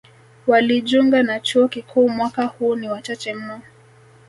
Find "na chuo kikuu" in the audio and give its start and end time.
1.23-2.09